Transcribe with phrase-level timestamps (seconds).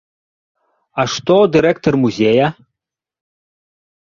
[1.03, 2.47] А што дырэктар музея?